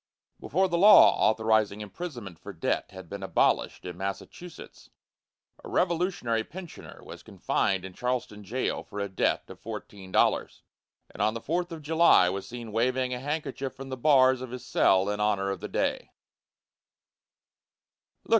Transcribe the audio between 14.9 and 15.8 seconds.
in honor of the